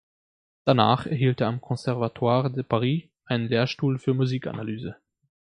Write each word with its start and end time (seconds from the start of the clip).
Danach 0.65 1.05
erhielt 1.05 1.41
er 1.41 1.47
am 1.49 1.61
Conservatoire 1.61 2.49
de 2.51 2.63
Paris 2.63 3.03
einen 3.25 3.49
Lehrstuhl 3.49 3.99
für 3.99 4.15
Musikanalyse. 4.15 4.95